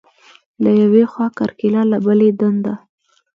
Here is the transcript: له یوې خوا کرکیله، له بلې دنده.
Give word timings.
له 0.63 0.69
یوې 0.81 1.03
خوا 1.11 1.27
کرکیله، 1.37 1.81
له 1.91 1.97
بلې 2.05 2.29
دنده. 2.39 2.73